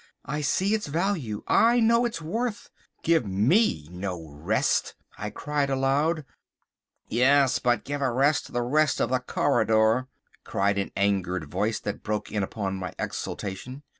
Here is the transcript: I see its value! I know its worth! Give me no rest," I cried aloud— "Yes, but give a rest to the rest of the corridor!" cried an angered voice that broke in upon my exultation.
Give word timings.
I 0.25 0.41
see 0.41 0.73
its 0.73 0.87
value! 0.87 1.43
I 1.47 1.79
know 1.79 2.05
its 2.05 2.19
worth! 2.19 2.71
Give 3.03 3.23
me 3.23 3.87
no 3.91 4.31
rest," 4.31 4.95
I 5.15 5.29
cried 5.29 5.69
aloud— 5.69 6.25
"Yes, 7.07 7.59
but 7.59 7.83
give 7.83 8.01
a 8.01 8.09
rest 8.11 8.47
to 8.47 8.51
the 8.51 8.63
rest 8.63 8.99
of 8.99 9.11
the 9.11 9.19
corridor!" 9.19 10.07
cried 10.43 10.79
an 10.79 10.89
angered 10.97 11.51
voice 11.51 11.79
that 11.81 12.01
broke 12.01 12.31
in 12.31 12.41
upon 12.41 12.77
my 12.77 12.95
exultation. 12.97 13.83